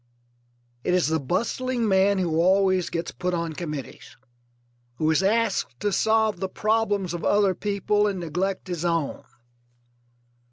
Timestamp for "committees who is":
3.53-5.21